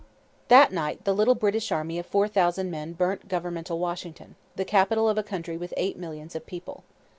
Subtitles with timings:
[0.47, 5.07] That night the little British army of four thousand men burnt governmental Washington, the capital
[5.07, 6.83] of a country with eight millions of people.